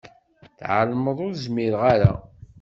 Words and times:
Tɛelmeḍ 0.57 1.17
ur 1.27 1.33
zmireɣ 1.43 1.83
ara. 1.93 2.13